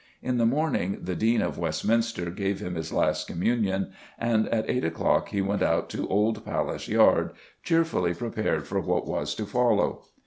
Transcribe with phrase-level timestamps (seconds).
[0.23, 4.83] In the morning the Dean of Westminster gave him his last Communion, and at eight
[4.83, 10.05] o'clock he went out to Old Palace Yard, cheerfully prepared for what was to follow.